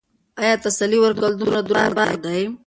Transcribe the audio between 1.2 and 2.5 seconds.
دومره دروند بار دی؟